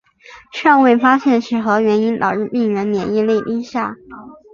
[0.51, 3.95] 尚未发现是何原因导致病人免疫力低下。